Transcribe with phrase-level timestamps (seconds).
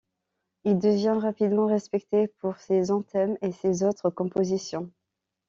[0.63, 4.89] Il devient rapidement respecté pour ses anthems et ses autres compositions.